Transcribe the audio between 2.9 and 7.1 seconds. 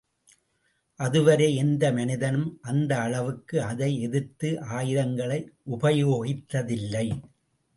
அளவுக்கு அதை எதிர்த்து ஆயுதங்களை உபயோகித்ததில்லை.